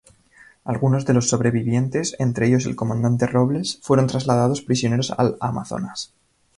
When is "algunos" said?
0.65-1.05